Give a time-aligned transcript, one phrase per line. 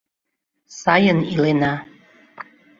[0.81, 1.73] —Сайын илена...